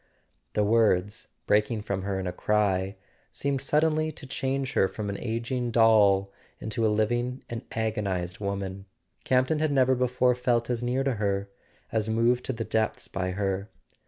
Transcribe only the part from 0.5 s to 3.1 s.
The words, breaking from her in a cry,